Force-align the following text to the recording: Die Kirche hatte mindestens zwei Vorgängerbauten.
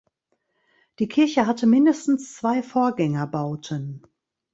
Die 0.97 1.07
Kirche 1.07 1.45
hatte 1.45 1.67
mindestens 1.67 2.33
zwei 2.33 2.63
Vorgängerbauten. 2.63 4.01